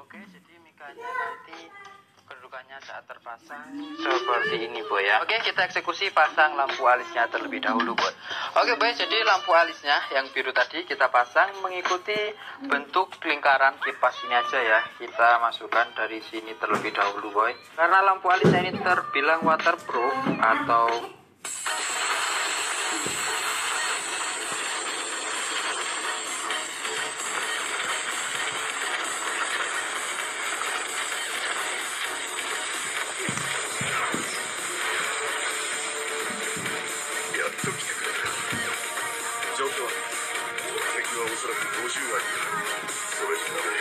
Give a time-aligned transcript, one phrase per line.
[0.00, 1.68] Oke, jadi mikanya nanti
[2.24, 3.68] kedudukannya saat terpasang
[4.00, 5.20] seperti ini boy ya.
[5.20, 8.12] Oke, kita eksekusi pasang lampu alisnya terlebih dahulu boy.
[8.56, 12.16] Oke boy, jadi lampu alisnya yang biru tadi kita pasang mengikuti
[12.64, 14.80] bentuk lingkaran kipas ini aja ya.
[14.96, 17.52] Kita masukkan dari sini terlebih dahulu boy.
[17.76, 21.19] Karena lampu alisnya ini terbilang waterproof atau
[41.40, 42.28] そらく50あり
[42.84, 43.72] それに比べ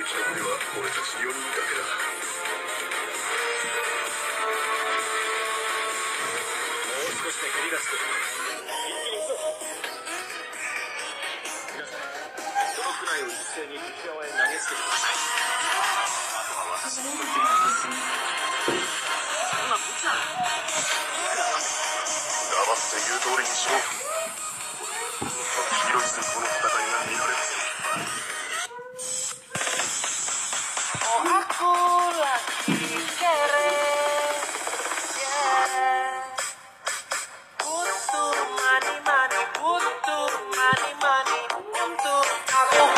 [0.00, 1.84] 生き残りは俺たち4人だけだ
[6.88, 7.52] もう少しで
[13.04, 15.20] のを一斉に側へ投げつけてください
[16.40, 17.28] あとはのこ
[22.48, 23.76] 黙って言う通りにしろ。
[25.54, 26.00] こが色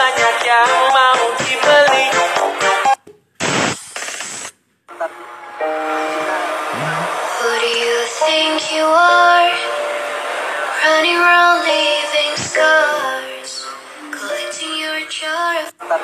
[0.00, 2.04] banyak yang mau dibeli
[7.36, 9.52] Who do you think you are?
[10.80, 13.68] Running around leaving scars,
[14.08, 16.00] collecting your jar of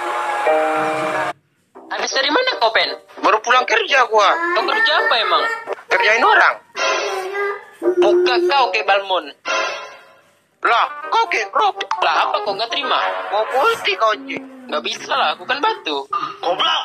[1.89, 2.93] Habis dari mana kau, Pen?
[3.25, 4.29] Baru pulang kerja gua.
[4.61, 5.43] Kau kerja apa emang?
[5.89, 6.55] Kerjain orang.
[8.05, 9.33] Muka kau kayak balmon.
[10.67, 11.79] Lah, kau kayak krop.
[12.01, 12.99] Lah apa kau nggak terima?
[13.31, 14.37] Mau putih kau Ci.
[14.67, 16.05] Nggak bisa lah, aku kan batu.
[16.41, 16.85] Goblok.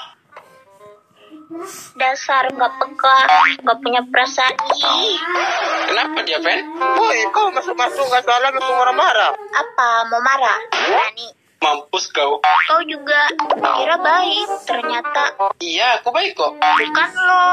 [1.94, 3.18] Dasar nggak peka,
[3.60, 4.56] nggak punya perasaan.
[4.72, 5.20] Ih,
[5.84, 6.64] Kenapa dia, Pen?
[6.96, 9.36] Woi, kau masuk-masuk gak salah langsung marah-marah.
[9.52, 10.56] apa mau marah?
[10.72, 11.28] Berani.
[11.60, 12.40] Mampus kau.
[12.42, 13.28] Kau juga
[13.76, 16.56] kira baik, ternyata Iya, aku baik kok.
[16.56, 17.46] bukan lo.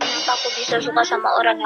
[0.00, 1.60] Kenapa aku bisa suka sama orang